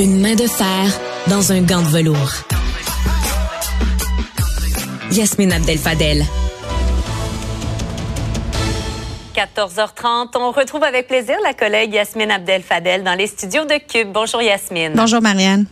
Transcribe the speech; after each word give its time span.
Une 0.00 0.20
main 0.20 0.36
de 0.36 0.46
fer 0.46 0.86
dans 1.26 1.50
un 1.50 1.60
gant 1.60 1.82
de 1.82 1.88
velours. 1.88 2.32
Yasmine 5.10 5.52
Abdel-Fadel. 5.52 6.22
14h30, 9.34 10.36
on 10.36 10.52
retrouve 10.52 10.84
avec 10.84 11.08
plaisir 11.08 11.34
la 11.42 11.52
collègue 11.52 11.94
Yasmine 11.94 12.30
Abdel-Fadel 12.30 13.02
dans 13.02 13.14
les 13.14 13.26
studios 13.26 13.64
de 13.64 13.78
Cube. 13.84 14.12
Bonjour 14.12 14.40
Yasmine. 14.40 14.92
Bonjour 14.94 15.20
Marianne. 15.20 15.66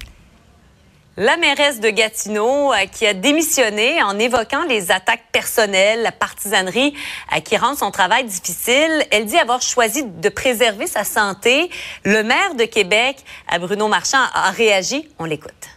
La 1.18 1.38
mairesse 1.38 1.80
de 1.80 1.88
Gatineau 1.88 2.74
euh, 2.74 2.84
qui 2.92 3.06
a 3.06 3.14
démissionné 3.14 4.02
en 4.02 4.18
évoquant 4.18 4.64
les 4.64 4.90
attaques 4.90 5.24
personnelles, 5.32 6.02
la 6.02 6.12
partisanerie 6.12 6.92
euh, 7.34 7.40
qui 7.40 7.56
rend 7.56 7.74
son 7.74 7.90
travail 7.90 8.24
difficile. 8.24 9.02
Elle 9.10 9.24
dit 9.24 9.38
avoir 9.38 9.62
choisi 9.62 10.04
de 10.04 10.28
préserver 10.28 10.86
sa 10.86 11.04
santé. 11.04 11.70
Le 12.04 12.22
maire 12.22 12.54
de 12.54 12.64
Québec, 12.64 13.24
euh, 13.54 13.58
Bruno 13.58 13.88
Marchand, 13.88 14.24
a 14.34 14.50
réagi. 14.50 15.08
On 15.18 15.24
l'écoute. 15.24 15.75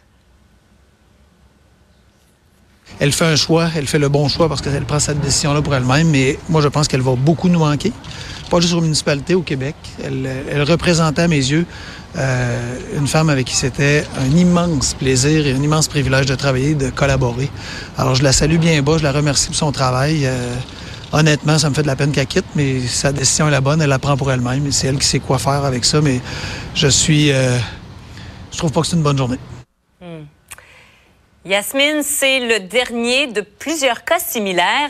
Elle 2.99 3.13
fait 3.13 3.25
un 3.25 3.35
choix, 3.35 3.69
elle 3.75 3.87
fait 3.87 3.99
le 3.99 4.09
bon 4.09 4.27
choix 4.27 4.49
parce 4.49 4.61
qu'elle 4.61 4.85
prend 4.85 4.99
cette 4.99 5.21
décision-là 5.21 5.61
pour 5.61 5.73
elle-même, 5.73 6.09
mais 6.09 6.37
moi 6.49 6.61
je 6.61 6.67
pense 6.67 6.87
qu'elle 6.87 7.01
va 7.01 7.15
beaucoup 7.15 7.47
nous 7.47 7.59
manquer. 7.59 7.93
Pas 8.49 8.59
juste 8.59 8.73
aux 8.73 8.81
municipalités 8.81 9.35
au 9.35 9.41
Québec. 9.41 9.75
Elle, 10.03 10.29
elle 10.51 10.63
représentait 10.63 11.21
à 11.21 11.27
mes 11.27 11.37
yeux 11.37 11.65
euh, 12.17 12.79
une 12.97 13.07
femme 13.07 13.29
avec 13.29 13.45
qui 13.45 13.55
c'était 13.55 14.03
un 14.19 14.35
immense 14.35 14.95
plaisir 14.95 15.45
et 15.45 15.53
un 15.53 15.61
immense 15.61 15.87
privilège 15.87 16.25
de 16.25 16.35
travailler, 16.35 16.73
de 16.73 16.89
collaborer. 16.89 17.49
Alors 17.97 18.15
je 18.15 18.23
la 18.23 18.33
salue 18.33 18.57
bien 18.57 18.81
bas, 18.81 18.97
je 18.97 19.03
la 19.03 19.11
remercie 19.11 19.47
pour 19.47 19.55
son 19.55 19.71
travail. 19.71 20.25
Euh, 20.25 20.55
honnêtement, 21.11 21.59
ça 21.59 21.69
me 21.69 21.75
fait 21.75 21.83
de 21.83 21.87
la 21.87 21.95
peine 21.95 22.11
qu'elle 22.11 22.25
quitte, 22.25 22.45
mais 22.55 22.81
sa 22.81 23.11
décision 23.11 23.47
est 23.47 23.51
la 23.51 23.61
bonne, 23.61 23.81
elle 23.81 23.89
la 23.89 23.99
prend 23.99 24.17
pour 24.17 24.31
elle-même. 24.31 24.71
C'est 24.71 24.87
elle 24.87 24.97
qui 24.97 25.07
sait 25.07 25.19
quoi 25.19 25.37
faire 25.37 25.63
avec 25.65 25.85
ça, 25.85 26.01
mais 26.01 26.19
je 26.73 26.87
suis... 26.87 27.31
Euh, 27.31 27.57
je 28.51 28.57
trouve 28.57 28.71
pas 28.71 28.81
que 28.81 28.87
c'est 28.87 28.95
une 28.95 29.03
bonne 29.03 29.17
journée. 29.17 29.39
Hmm. 30.01 30.23
Yasmine, 31.45 32.03
c'est 32.03 32.39
le 32.39 32.59
dernier 32.59 33.27
de 33.27 33.41
plusieurs 33.41 34.03
cas 34.03 34.19
similaires. 34.19 34.89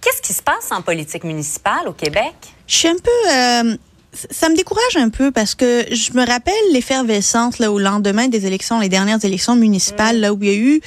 Qu'est-ce 0.00 0.22
qui 0.22 0.32
se 0.32 0.42
passe 0.42 0.70
en 0.70 0.82
politique 0.82 1.24
municipale 1.24 1.88
au 1.88 1.92
Québec? 1.92 2.34
Je 2.66 2.74
suis 2.74 2.88
un 2.88 2.96
peu 2.96 3.78
ça 4.30 4.48
me 4.48 4.56
décourage 4.56 4.96
un 4.96 5.10
peu 5.10 5.30
parce 5.30 5.54
que 5.54 5.84
je 5.90 6.12
me 6.12 6.26
rappelle 6.26 6.54
l'effervescence 6.72 7.58
là 7.58 7.70
au 7.70 7.78
lendemain 7.78 8.28
des 8.28 8.46
élections, 8.46 8.80
les 8.80 8.88
dernières 8.88 9.24
élections 9.24 9.54
municipales, 9.54 10.16
mm. 10.16 10.20
là 10.20 10.32
où 10.32 10.38
il 10.42 10.48
y 10.48 10.52
a 10.52 10.56
eu 10.56 10.80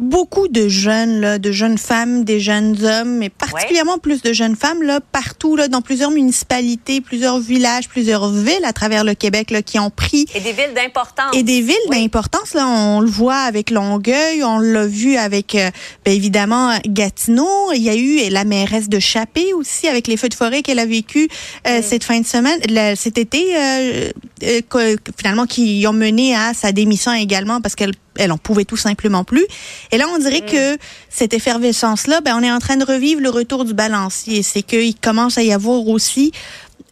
beaucoup 0.00 0.48
de 0.48 0.66
jeunes, 0.66 1.20
là, 1.20 1.38
de 1.38 1.52
jeunes 1.52 1.78
femmes, 1.78 2.24
des 2.24 2.40
jeunes 2.40 2.84
hommes, 2.84 3.18
mais 3.18 3.28
particulièrement 3.28 3.98
plus 3.98 4.22
de 4.22 4.32
jeunes 4.32 4.56
femmes 4.56 4.82
là, 4.82 5.00
partout, 5.00 5.56
là, 5.56 5.68
dans 5.68 5.82
plusieurs 5.82 6.10
municipalités, 6.10 7.00
plusieurs 7.00 7.38
villages, 7.38 7.88
plusieurs 7.88 8.30
villes 8.30 8.64
à 8.64 8.72
travers 8.72 9.04
le 9.04 9.14
Québec 9.14 9.50
là, 9.50 9.62
qui 9.62 9.78
ont 9.78 9.90
pris. 9.90 10.26
Et 10.34 10.40
des 10.40 10.52
villes 10.52 10.74
d'importance. 10.74 11.36
Et 11.36 11.42
des 11.42 11.60
villes 11.60 11.76
d'importance. 11.90 12.54
Là, 12.54 12.66
on 12.66 13.00
le 13.00 13.10
voit 13.10 13.36
avec 13.36 13.70
Longueuil, 13.70 14.42
on 14.42 14.58
l'a 14.58 14.86
vu 14.86 15.16
avec, 15.16 15.54
euh, 15.54 15.70
ben, 16.04 16.14
évidemment, 16.14 16.74
Gatineau. 16.86 17.72
Il 17.74 17.82
y 17.82 17.90
a 17.90 17.94
eu 17.94 18.30
la 18.30 18.44
mairesse 18.44 18.88
de 18.88 18.98
Chapé 18.98 19.52
aussi, 19.52 19.86
avec 19.86 20.06
les 20.06 20.16
feux 20.16 20.30
de 20.30 20.34
forêt 20.34 20.62
qu'elle 20.62 20.78
a 20.78 20.86
vécu 20.86 21.28
euh, 21.68 21.80
mm. 21.80 21.82
cette 21.82 22.04
fin 22.04 22.20
de 22.20 22.26
semaine, 22.26 22.58
cet 22.96 23.18
été, 23.18 23.56
euh, 23.56 24.10
euh 24.44 24.96
finalement, 25.18 25.44
qui 25.44 25.84
ont 25.86 25.92
mené 25.92 26.34
à 26.34 26.54
sa 26.54 26.72
démission 26.72 27.12
également 27.12 27.60
parce 27.60 27.74
qu'elle 27.74 27.94
elle 28.20 28.32
en 28.32 28.38
pouvait 28.38 28.64
tout 28.64 28.76
simplement 28.76 29.24
plus. 29.24 29.46
Et 29.90 29.98
là, 29.98 30.06
on 30.14 30.18
dirait 30.18 30.42
mm. 30.42 30.50
que 30.52 30.78
cette 31.08 31.34
effervescence-là, 31.34 32.20
ben, 32.20 32.36
on 32.38 32.42
est 32.42 32.52
en 32.52 32.58
train 32.58 32.76
de 32.76 32.84
revivre 32.84 33.20
le 33.20 33.30
retour 33.30 33.64
du 33.64 33.74
balancier. 33.74 34.42
C'est 34.42 34.62
qu'il 34.62 34.94
commence 34.96 35.38
à 35.38 35.42
y 35.42 35.52
avoir 35.52 35.86
aussi 35.88 36.32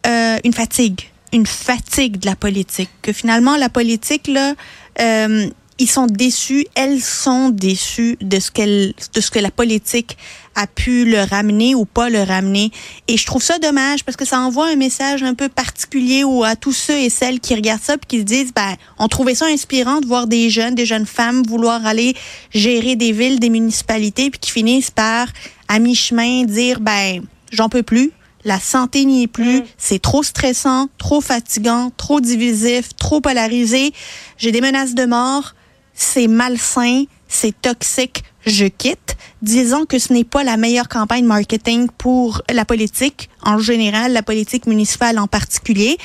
euh, 0.07 0.37
une 0.43 0.53
fatigue, 0.53 1.01
une 1.33 1.45
fatigue 1.45 2.17
de 2.17 2.25
la 2.25 2.35
politique. 2.35 2.89
Que 3.01 3.13
finalement, 3.13 3.55
la 3.57 3.69
politique, 3.69 4.27
là, 4.27 4.53
euh, 4.99 5.49
ils 5.79 5.89
sont 5.89 6.07
déçus, 6.07 6.65
elles 6.75 7.01
sont 7.01 7.49
déçues 7.49 8.17
de 8.21 8.39
ce 8.39 8.51
qu'elle, 8.51 8.93
de 9.13 9.21
ce 9.21 9.31
que 9.31 9.39
la 9.39 9.49
politique 9.49 10.17
a 10.55 10.67
pu 10.67 11.05
le 11.05 11.23
ramener 11.23 11.73
ou 11.73 11.85
pas 11.85 12.09
le 12.09 12.21
ramener. 12.21 12.71
Et 13.07 13.15
je 13.15 13.25
trouve 13.25 13.41
ça 13.41 13.59
dommage 13.59 14.03
parce 14.03 14.17
que 14.17 14.25
ça 14.25 14.41
envoie 14.41 14.67
un 14.67 14.75
message 14.75 15.23
un 15.23 15.33
peu 15.33 15.47
particulier 15.47 16.25
ou 16.25 16.43
à 16.43 16.57
tous 16.57 16.73
ceux 16.73 16.97
et 16.97 17.09
celles 17.09 17.39
qui 17.39 17.55
regardent 17.55 17.81
ça 17.81 17.97
puis 17.97 18.07
qui 18.07 18.19
se 18.19 18.23
disent, 18.23 18.53
ben, 18.53 18.75
on 18.97 19.07
trouvait 19.07 19.35
ça 19.35 19.45
inspirant 19.45 20.01
de 20.01 20.05
voir 20.05 20.27
des 20.27 20.49
jeunes, 20.49 20.75
des 20.75 20.85
jeunes 20.85 21.05
femmes 21.05 21.43
vouloir 21.47 21.85
aller 21.85 22.13
gérer 22.53 22.97
des 22.97 23.13
villes, 23.13 23.39
des 23.39 23.49
municipalités 23.49 24.29
puis 24.29 24.39
qui 24.39 24.51
finissent 24.51 24.91
par, 24.91 25.27
à 25.69 25.79
mi-chemin, 25.79 26.43
dire, 26.43 26.81
ben, 26.81 27.23
j'en 27.51 27.69
peux 27.69 27.83
plus. 27.83 28.11
La 28.43 28.59
santé 28.59 29.05
n'y 29.05 29.23
est 29.23 29.27
plus. 29.27 29.59
Mm. 29.59 29.65
C'est 29.77 30.01
trop 30.01 30.23
stressant, 30.23 30.89
trop 30.97 31.21
fatigant, 31.21 31.89
trop 31.95 32.19
divisif, 32.19 32.89
trop 32.97 33.21
polarisé. 33.21 33.93
J'ai 34.37 34.51
des 34.51 34.61
menaces 34.61 34.93
de 34.93 35.05
mort 35.05 35.53
c'est 35.99 36.27
malsain, 36.27 37.03
c'est 37.27 37.53
toxique, 37.61 38.23
je 38.45 38.65
quitte. 38.65 39.17
Disons 39.41 39.85
que 39.85 39.99
ce 39.99 40.13
n'est 40.13 40.23
pas 40.23 40.43
la 40.43 40.55
meilleure 40.55 40.87
campagne 40.87 41.25
marketing 41.25 41.89
pour 41.97 42.41
la 42.49 42.63
politique 42.63 43.29
en 43.43 43.59
général, 43.59 44.13
la 44.13 44.23
politique 44.23 44.65
municipale 44.65 45.19
en 45.19 45.27
particulier. 45.27 45.97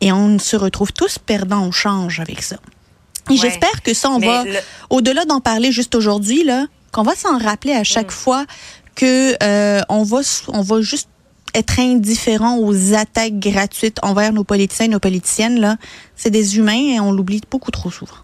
Et 0.00 0.12
on 0.12 0.38
se 0.38 0.56
retrouve 0.56 0.92
tous 0.92 1.18
perdants 1.18 1.66
au 1.66 1.72
change 1.72 2.20
avec 2.20 2.40
ça. 2.40 2.56
Et 3.30 3.36
j'espère 3.36 3.82
que 3.82 3.94
ça, 3.94 4.10
on 4.10 4.18
va, 4.18 4.44
au-delà 4.90 5.24
d'en 5.24 5.40
parler 5.40 5.72
juste 5.72 5.94
aujourd'hui, 5.96 6.44
là, 6.44 6.66
qu'on 6.92 7.02
va 7.02 7.16
s'en 7.16 7.36
rappeler 7.38 7.72
à 7.72 7.84
chaque 7.84 8.08
mm. 8.08 8.16
fois 8.22 8.46
que 8.94 9.36
euh, 9.42 9.80
on 9.88 10.04
va, 10.04 10.20
on 10.48 10.62
va 10.62 10.80
juste 10.82 11.08
être 11.54 11.80
indifférent 11.80 12.58
aux 12.58 12.94
attaques 12.94 13.38
gratuites 13.38 13.98
envers 14.02 14.32
nos 14.32 14.44
politiciens 14.44 14.86
et 14.86 14.88
nos 14.88 15.00
politiciennes. 15.00 15.60
Là, 15.60 15.76
c'est 16.16 16.30
des 16.30 16.58
humains 16.58 16.94
et 16.94 17.00
on 17.00 17.10
l'oublie 17.10 17.40
beaucoup 17.50 17.70
trop 17.70 17.90
souvent. 17.90 18.21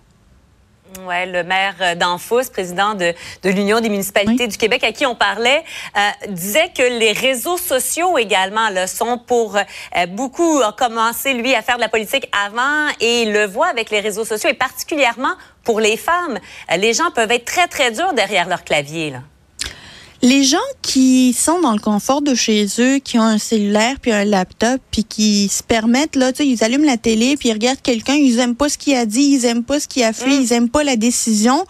Ouais, 1.06 1.26
le 1.26 1.44
maire 1.44 1.76
euh, 1.80 1.94
d'Anfos, 1.94 2.50
président 2.50 2.94
de, 2.94 3.14
de 3.42 3.50
l'Union 3.50 3.80
des 3.80 3.88
municipalités 3.88 4.48
du 4.48 4.56
Québec, 4.56 4.82
à 4.82 4.92
qui 4.92 5.06
on 5.06 5.14
parlait, 5.14 5.62
euh, 5.96 6.26
disait 6.28 6.70
que 6.76 6.82
les 6.82 7.12
réseaux 7.12 7.56
sociaux 7.56 8.18
également 8.18 8.68
là, 8.70 8.86
sont 8.86 9.18
pour 9.18 9.56
euh, 9.56 10.06
beaucoup 10.06 10.60
a 10.60 10.72
commencé 10.72 11.34
lui 11.34 11.54
à 11.54 11.62
faire 11.62 11.76
de 11.76 11.82
la 11.82 11.88
politique 11.88 12.28
avant 12.46 12.88
et 13.00 13.22
il 13.22 13.32
le 13.32 13.46
voit 13.46 13.68
avec 13.68 13.90
les 13.90 14.00
réseaux 14.00 14.24
sociaux 14.24 14.50
et 14.50 14.54
particulièrement 14.54 15.34
pour 15.62 15.80
les 15.80 15.96
femmes. 15.96 16.38
Les 16.76 16.94
gens 16.94 17.10
peuvent 17.10 17.30
être 17.30 17.44
très 17.44 17.68
très 17.68 17.92
durs 17.92 18.12
derrière 18.14 18.48
leur 18.48 18.64
clavier. 18.64 19.10
Là. 19.10 19.20
Les 20.20 20.42
gens 20.42 20.58
qui 20.82 21.32
sont 21.32 21.60
dans 21.60 21.72
le 21.72 21.78
confort 21.78 22.22
de 22.22 22.34
chez 22.34 22.66
eux, 22.80 22.98
qui 22.98 23.18
ont 23.18 23.22
un 23.22 23.38
cellulaire 23.38 24.00
puis 24.00 24.10
un 24.10 24.24
laptop, 24.24 24.80
puis 24.90 25.04
qui 25.04 25.48
se 25.48 25.62
permettent 25.62 26.16
là, 26.16 26.32
tu 26.32 26.38
sais, 26.38 26.48
ils 26.48 26.64
allument 26.64 26.86
la 26.86 26.96
télé 26.96 27.36
puis 27.36 27.50
ils 27.50 27.52
regardent 27.52 27.82
quelqu'un, 27.82 28.14
ils 28.14 28.38
aiment 28.40 28.56
pas 28.56 28.68
ce 28.68 28.78
qu'il 28.78 28.96
a 28.96 29.06
dit, 29.06 29.22
ils 29.22 29.44
aiment 29.44 29.62
pas 29.62 29.78
ce 29.78 29.86
qu'il 29.86 30.02
a 30.02 30.12
fait, 30.12 30.38
mm. 30.38 30.42
ils 30.42 30.52
aiment 30.52 30.70
pas 30.70 30.82
la 30.82 30.96
décision. 30.96 31.64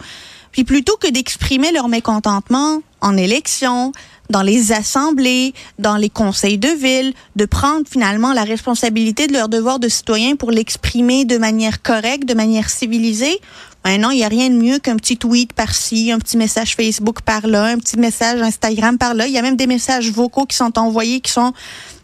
Puis 0.51 0.63
plutôt 0.63 0.97
que 0.97 1.07
d'exprimer 1.07 1.71
leur 1.71 1.89
mécontentement 1.89 2.81
en 3.01 3.17
élection, 3.17 3.91
dans 4.29 4.41
les 4.41 4.71
assemblées, 4.71 5.53
dans 5.79 5.97
les 5.97 6.09
conseils 6.09 6.57
de 6.57 6.69
ville, 6.69 7.13
de 7.35 7.45
prendre 7.45 7.87
finalement 7.89 8.33
la 8.33 8.43
responsabilité 8.43 9.27
de 9.27 9.33
leur 9.33 9.49
devoir 9.49 9.79
de 9.79 9.89
citoyen 9.89 10.35
pour 10.35 10.51
l'exprimer 10.51 11.25
de 11.25 11.37
manière 11.37 11.81
correcte, 11.81 12.27
de 12.27 12.33
manière 12.33 12.69
civilisée, 12.69 13.39
Maintenant, 13.85 14.09
il 14.09 14.17
n'y 14.17 14.25
a 14.25 14.27
rien 14.27 14.49
de 14.49 14.55
mieux 14.55 14.79
qu'un 14.79 14.97
petit 14.97 15.17
tweet 15.17 15.53
par-ci, 15.53 16.11
un 16.11 16.19
petit 16.19 16.35
message 16.37 16.75
Facebook 16.75 17.21
par-là, 17.21 17.65
un 17.65 17.77
petit 17.77 17.97
message 17.97 18.41
Instagram 18.41 18.97
par-là. 18.97 19.27
Il 19.27 19.33
y 19.33 19.37
a 19.37 19.41
même 19.41 19.55
des 19.55 19.67
messages 19.67 20.11
vocaux 20.11 20.45
qui 20.45 20.57
sont 20.57 20.77
envoyés 20.77 21.21
qui 21.21 21.31
sont 21.31 21.53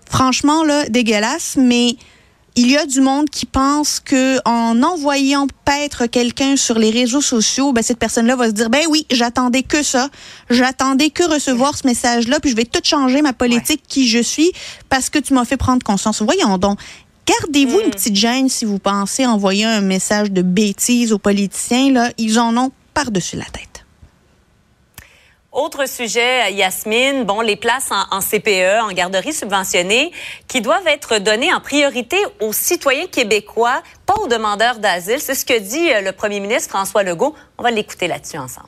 franchement 0.09 0.63
là 0.63 0.87
dégueulasses, 0.87 1.57
mais 1.57 1.97
il 2.55 2.71
y 2.71 2.77
a 2.77 2.85
du 2.85 3.01
monde 3.01 3.29
qui 3.29 3.45
pense 3.45 3.99
que 3.99 4.39
en 4.45 4.81
envoyant 4.81 5.47
paître 5.65 6.05
quelqu'un 6.05 6.55
sur 6.55 6.79
les 6.79 6.89
réseaux 6.89 7.21
sociaux, 7.21 7.73
ben 7.73 7.81
cette 7.81 7.99
personne-là 7.99 8.35
va 8.35 8.47
se 8.47 8.53
dire 8.53 8.69
ben 8.69 8.83
oui, 8.89 9.05
j'attendais 9.11 9.63
que 9.63 9.83
ça, 9.83 10.09
j'attendais 10.49 11.09
que 11.09 11.23
recevoir 11.23 11.77
ce 11.77 11.85
message-là, 11.85 12.39
puis 12.39 12.51
je 12.51 12.55
vais 12.55 12.65
tout 12.65 12.79
changer 12.83 13.21
ma 13.21 13.33
politique 13.33 13.83
qui 13.87 14.07
je 14.07 14.19
suis 14.19 14.51
parce 14.89 15.09
que 15.09 15.19
tu 15.19 15.33
m'as 15.33 15.45
fait 15.45 15.57
prendre 15.57 15.83
conscience. 15.83 16.21
Voyons 16.21 16.57
donc, 16.57 16.79
Gardez-vous 17.25 17.79
une 17.79 17.87
hmm. 17.87 17.91
petite 17.91 18.15
gêne 18.15 18.49
si 18.49 18.65
vous 18.65 18.77
pensez 18.77 19.25
envoyer 19.25 19.65
un 19.65 19.81
message 19.81 20.31
de 20.31 20.43
bêtises 20.43 21.11
aux 21.11 21.17
politiciens. 21.17 21.91
Là, 21.91 22.11
ils 22.19 22.39
en 22.39 22.55
ont 22.55 22.71
par-dessus 22.93 23.35
la 23.35 23.45
tête. 23.45 23.74
Autre 25.55 25.87
sujet, 25.87 26.51
Yasmine, 26.51 27.23
bon, 27.23 27.39
les 27.39 27.55
places 27.55 27.89
en, 27.89 28.19
CPE, 28.19 28.81
en 28.81 28.91
garderie 28.91 29.31
subventionnée, 29.31 30.11
qui 30.49 30.59
doivent 30.59 30.85
être 30.85 31.17
données 31.17 31.53
en 31.53 31.61
priorité 31.61 32.17
aux 32.41 32.51
citoyens 32.51 33.07
québécois, 33.07 33.81
pas 34.05 34.15
aux 34.15 34.27
demandeurs 34.27 34.79
d'asile. 34.79 35.21
C'est 35.21 35.33
ce 35.33 35.45
que 35.45 35.57
dit 35.57 35.93
euh, 35.93 36.01
le 36.01 36.11
premier 36.11 36.41
ministre 36.41 36.71
François 36.71 37.03
Legault. 37.03 37.33
On 37.57 37.63
va 37.63 37.71
l'écouter 37.71 38.09
là-dessus 38.09 38.37
ensemble. 38.37 38.67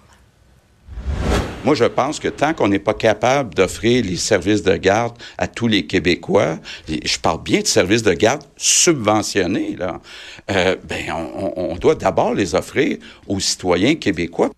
Moi, 1.66 1.76
je 1.76 1.84
pense 1.84 2.22
que 2.22 2.30
tant 2.30 2.54
qu'on 2.54 2.70
n'est 2.70 2.80
pas 2.80 2.94
capable 2.94 3.54
d'offrir 3.54 4.06
les 4.06 4.16
services 4.16 4.64
de 4.64 4.78
garde 4.78 5.18
à 5.38 5.50
tous 5.50 5.68
les 5.68 5.86
Québécois, 5.86 6.58
je 6.88 7.20
parle 7.20 7.44
bien 7.44 7.60
de 7.60 7.68
services 7.68 8.04
de 8.04 8.14
garde 8.14 8.44
subventionnés, 8.56 9.76
là, 9.78 10.00
euh, 10.52 10.78
ben, 10.86 11.12
on, 11.12 11.52
on 11.58 11.76
doit 11.76 11.96
d'abord 11.96 12.34
les 12.34 12.56
offrir 12.56 12.98
aux 13.28 13.42
citoyens 13.42 13.96
québécois. 13.96 14.52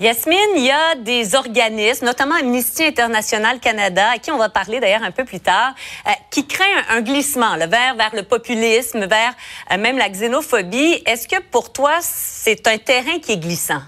Yasmine, 0.00 0.38
il 0.54 0.64
y 0.64 0.70
a 0.70 0.94
des 0.94 1.34
organismes, 1.34 2.04
notamment 2.04 2.36
Amnesty 2.36 2.84
International 2.84 3.58
Canada, 3.58 4.10
à 4.14 4.18
qui 4.18 4.30
on 4.30 4.38
va 4.38 4.48
parler 4.48 4.78
d'ailleurs 4.78 5.02
un 5.02 5.10
peu 5.10 5.24
plus 5.24 5.40
tard, 5.40 5.74
euh, 6.06 6.10
qui 6.30 6.46
craignent 6.46 6.84
un, 6.90 7.00
glissement 7.00 7.56
le 7.56 7.66
vers, 7.66 7.96
le 8.14 8.22
populisme, 8.22 9.06
vers 9.06 9.34
euh, 9.72 9.76
même 9.76 9.98
la 9.98 10.08
xénophobie. 10.08 11.02
Est-ce 11.04 11.26
que 11.26 11.42
pour 11.50 11.72
toi, 11.72 11.94
c'est 12.00 12.68
un 12.68 12.78
terrain 12.78 13.18
qui 13.20 13.32
est 13.32 13.38
glissant? 13.38 13.82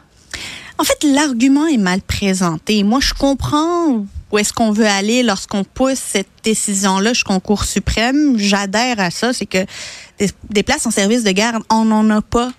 En 0.79 0.83
fait, 0.83 1.05
l'argument 1.05 1.69
est 1.69 1.77
mal 1.77 2.03
présenté. 2.03 2.83
Moi, 2.83 2.99
je 3.01 3.15
comprends 3.15 4.05
où 4.33 4.39
est-ce 4.39 4.53
qu'on 4.53 4.73
veut 4.73 4.87
aller 4.87 5.23
lorsqu'on 5.23 5.63
pousse 5.63 6.01
cette 6.01 6.27
décision-là 6.43 7.13
jusqu'au 7.13 7.39
Cour 7.39 7.63
suprême. 7.63 8.37
J'adhère 8.37 8.99
à 8.99 9.13
ça. 9.13 9.33
C'est 9.33 9.47
que 9.47 9.65
des, 10.19 10.29
des 10.49 10.65
places 10.65 10.87
en 10.87 10.91
service 10.91 11.23
de 11.23 11.31
garde, 11.31 11.63
on 11.71 11.85
n'en 11.85 12.11
a 12.11 12.21
pas 12.21 12.51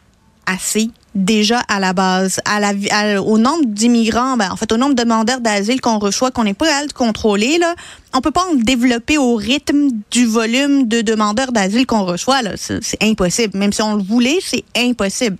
assez 0.45 0.89
déjà 1.13 1.59
à 1.67 1.79
la 1.79 1.93
base, 1.93 2.39
à 2.45 2.59
la, 2.59 3.21
au 3.21 3.37
nombre 3.37 3.65
d'immigrants, 3.65 4.37
ben, 4.37 4.49
en 4.51 4.55
fait, 4.55 4.71
au 4.71 4.77
nombre 4.77 4.95
de 4.95 5.03
demandeurs 5.03 5.41
d'asile 5.41 5.81
qu'on 5.81 5.99
reçoit, 5.99 6.31
qu'on 6.31 6.43
n'est 6.43 6.53
pas 6.53 6.67
capable 6.67 6.87
de 6.87 6.93
contrôler, 6.93 7.57
là, 7.57 7.75
on 8.13 8.21
peut 8.21 8.31
pas 8.31 8.45
en 8.51 8.55
développer 8.55 9.17
au 9.17 9.35
rythme 9.35 9.89
du 10.09 10.25
volume 10.25 10.87
de 10.87 11.01
demandeurs 11.01 11.51
d'asile 11.51 11.85
qu'on 11.85 12.05
reçoit. 12.05 12.41
Là, 12.41 12.51
c'est, 12.55 12.81
impossible. 13.01 13.57
Même 13.57 13.73
si 13.73 13.81
on 13.81 13.95
le 13.95 14.03
voulait, 14.03 14.39
c'est 14.41 14.63
impossible. 14.75 15.37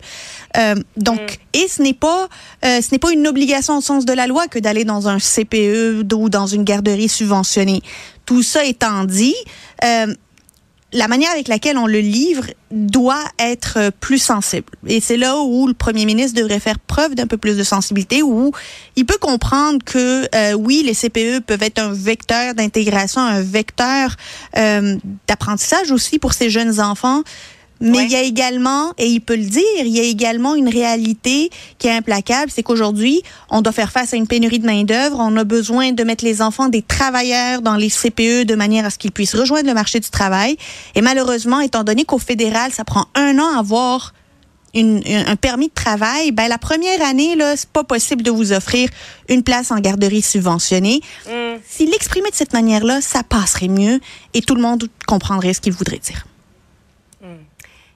Euh, 0.57 0.75
donc, 0.97 1.19
mm. 1.19 1.57
et 1.57 1.67
ce 1.67 1.81
n'est 1.81 1.93
pas, 1.93 2.27
euh, 2.65 2.81
ce 2.81 2.91
n'est 2.91 2.99
pas 2.99 3.11
une 3.11 3.27
obligation 3.27 3.77
au 3.77 3.81
sens 3.81 4.05
de 4.05 4.13
la 4.13 4.27
loi 4.27 4.47
que 4.47 4.59
d'aller 4.59 4.83
dans 4.83 5.07
un 5.07 5.19
CPE 5.19 6.03
ou 6.13 6.29
dans 6.29 6.47
une 6.47 6.63
garderie 6.63 7.09
subventionnée. 7.09 7.81
Tout 8.25 8.43
ça 8.43 8.65
étant 8.65 9.05
dit. 9.05 9.35
Euh, 9.83 10.13
la 10.93 11.07
manière 11.07 11.31
avec 11.31 11.47
laquelle 11.47 11.77
on 11.77 11.87
le 11.87 11.99
livre 11.99 12.45
doit 12.71 13.23
être 13.39 13.91
plus 13.99 14.17
sensible. 14.17 14.67
Et 14.87 14.99
c'est 14.99 15.17
là 15.17 15.37
où 15.39 15.67
le 15.67 15.73
premier 15.73 16.05
ministre 16.05 16.39
devrait 16.39 16.59
faire 16.59 16.79
preuve 16.79 17.15
d'un 17.15 17.27
peu 17.27 17.37
plus 17.37 17.57
de 17.57 17.63
sensibilité, 17.63 18.21
où 18.21 18.51
il 18.95 19.05
peut 19.05 19.17
comprendre 19.17 19.79
que 19.85 20.27
euh, 20.35 20.53
oui, 20.53 20.83
les 20.85 20.93
CPE 20.93 21.45
peuvent 21.45 21.63
être 21.63 21.79
un 21.79 21.93
vecteur 21.93 22.55
d'intégration, 22.55 23.21
un 23.21 23.41
vecteur 23.41 24.15
euh, 24.57 24.97
d'apprentissage 25.27 25.91
aussi 25.91 26.19
pour 26.19 26.33
ces 26.33 26.49
jeunes 26.49 26.79
enfants, 26.79 27.23
mais 27.81 28.05
il 28.05 28.11
y 28.11 28.15
a 28.15 28.21
également, 28.21 28.93
et 28.97 29.07
il 29.07 29.21
peut 29.21 29.35
le 29.35 29.45
dire, 29.45 29.63
il 29.79 29.87
y 29.87 29.99
a 29.99 30.03
également 30.03 30.55
une 30.55 30.69
réalité 30.69 31.49
qui 31.79 31.87
est 31.87 31.91
implacable, 31.91 32.51
c'est 32.53 32.61
qu'aujourd'hui, 32.63 33.23
on 33.49 33.61
doit 33.61 33.71
faire 33.71 33.91
face 33.91 34.13
à 34.13 34.17
une 34.17 34.27
pénurie 34.27 34.59
de 34.59 34.65
main-d'œuvre. 34.65 35.17
On 35.19 35.35
a 35.35 35.43
besoin 35.43 35.91
de 35.91 36.03
mettre 36.03 36.23
les 36.23 36.41
enfants 36.41 36.69
des 36.69 36.83
travailleurs 36.83 37.61
dans 37.61 37.75
les 37.75 37.89
CPE 37.89 38.45
de 38.45 38.55
manière 38.55 38.85
à 38.85 38.91
ce 38.91 38.97
qu'ils 38.97 39.11
puissent 39.11 39.35
rejoindre 39.35 39.67
le 39.67 39.73
marché 39.73 39.99
du 39.99 40.09
travail. 40.09 40.57
Et 40.95 41.01
malheureusement, 41.01 41.59
étant 41.59 41.83
donné 41.83 42.05
qu'au 42.05 42.19
fédéral, 42.19 42.71
ça 42.71 42.83
prend 42.83 43.07
un 43.15 43.39
an 43.39 43.55
à 43.55 43.59
avoir 43.59 44.13
une, 44.73 45.01
un 45.05 45.35
permis 45.35 45.67
de 45.67 45.73
travail, 45.73 46.31
ben 46.31 46.47
la 46.47 46.57
première 46.57 47.01
année 47.01 47.35
là, 47.35 47.57
c'est 47.57 47.69
pas 47.69 47.83
possible 47.83 48.23
de 48.23 48.31
vous 48.31 48.53
offrir 48.53 48.89
une 49.27 49.43
place 49.43 49.69
en 49.71 49.79
garderie 49.79 50.21
subventionnée. 50.21 51.01
Mm. 51.27 51.59
S'il 51.67 51.89
l'exprimait 51.89 52.29
de 52.29 52.35
cette 52.35 52.53
manière-là, 52.53 53.01
ça 53.01 53.23
passerait 53.23 53.67
mieux 53.67 53.99
et 54.33 54.41
tout 54.41 54.55
le 54.55 54.61
monde 54.61 54.87
comprendrait 55.07 55.53
ce 55.53 55.59
qu'il 55.59 55.73
voudrait 55.73 55.99
dire. 55.99 56.25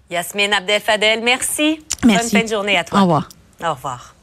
Yasmine 0.09 0.53
Abdel-Fadel, 0.53 1.21
merci. 1.23 1.83
merci. 2.05 2.31
Bonne 2.31 2.41
fin 2.41 2.45
de 2.45 2.49
journée 2.49 2.77
à 2.77 2.83
toi. 2.83 2.99
Au 2.99 3.03
revoir. 3.03 3.29
Au 3.63 3.73
revoir. 3.73 4.14